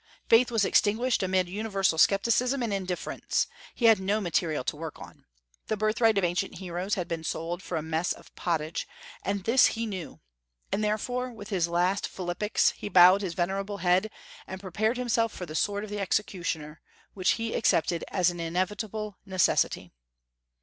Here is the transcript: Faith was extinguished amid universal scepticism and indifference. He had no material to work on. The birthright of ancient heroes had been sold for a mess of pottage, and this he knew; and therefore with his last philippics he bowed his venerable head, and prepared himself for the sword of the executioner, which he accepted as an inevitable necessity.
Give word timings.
Faith 0.29 0.49
was 0.49 0.65
extinguished 0.65 1.21
amid 1.21 1.47
universal 1.47 1.99
scepticism 1.99 2.63
and 2.63 2.73
indifference. 2.73 3.45
He 3.75 3.85
had 3.85 3.99
no 3.99 4.19
material 4.19 4.63
to 4.63 4.75
work 4.75 4.97
on. 4.99 5.25
The 5.67 5.77
birthright 5.77 6.17
of 6.17 6.23
ancient 6.23 6.55
heroes 6.55 6.95
had 6.95 7.07
been 7.07 7.23
sold 7.23 7.61
for 7.61 7.77
a 7.77 7.83
mess 7.83 8.11
of 8.11 8.33
pottage, 8.33 8.87
and 9.23 9.43
this 9.43 9.67
he 9.77 9.85
knew; 9.85 10.19
and 10.71 10.83
therefore 10.83 11.31
with 11.31 11.49
his 11.49 11.67
last 11.67 12.07
philippics 12.07 12.71
he 12.71 12.89
bowed 12.89 13.21
his 13.21 13.35
venerable 13.35 13.77
head, 13.77 14.09
and 14.47 14.59
prepared 14.59 14.97
himself 14.97 15.31
for 15.33 15.45
the 15.45 15.53
sword 15.53 15.83
of 15.83 15.91
the 15.91 15.99
executioner, 15.99 16.81
which 17.13 17.33
he 17.33 17.53
accepted 17.53 18.03
as 18.07 18.31
an 18.31 18.39
inevitable 18.39 19.19
necessity. 19.23 19.91